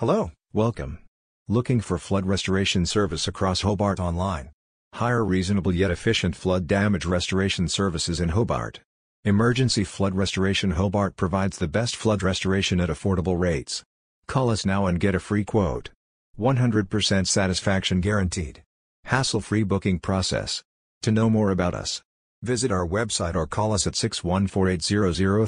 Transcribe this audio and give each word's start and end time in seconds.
Hello, 0.00 0.32
welcome. 0.52 0.98
Looking 1.48 1.80
for 1.80 1.96
flood 1.96 2.26
restoration 2.26 2.84
service 2.84 3.26
across 3.26 3.62
Hobart 3.62 3.98
online? 3.98 4.50
Hire 4.92 5.24
reasonable 5.24 5.74
yet 5.74 5.90
efficient 5.90 6.36
flood 6.36 6.66
damage 6.66 7.06
restoration 7.06 7.66
services 7.66 8.20
in 8.20 8.28
Hobart. 8.28 8.80
Emergency 9.24 9.84
Flood 9.84 10.14
Restoration 10.14 10.72
Hobart 10.72 11.16
provides 11.16 11.56
the 11.56 11.66
best 11.66 11.96
flood 11.96 12.22
restoration 12.22 12.78
at 12.78 12.90
affordable 12.90 13.40
rates. 13.40 13.84
Call 14.28 14.50
us 14.50 14.66
now 14.66 14.84
and 14.84 15.00
get 15.00 15.14
a 15.14 15.18
free 15.18 15.44
quote. 15.44 15.88
100% 16.38 17.26
satisfaction 17.26 18.02
guaranteed. 18.02 18.62
Hassle-free 19.04 19.62
booking 19.62 19.98
process. 19.98 20.62
To 21.04 21.10
know 21.10 21.30
more 21.30 21.50
about 21.50 21.72
us, 21.72 22.02
visit 22.42 22.70
our 22.70 22.86
website 22.86 23.34
or 23.34 23.46
call 23.46 23.72
us 23.72 23.86
at 23.86 23.96
614 23.96 24.78
800 24.78 25.46